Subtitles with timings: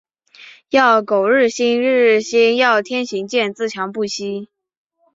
[0.71, 2.55] 要苟日新，日日新。
[2.55, 4.49] 要天行健，自强不息。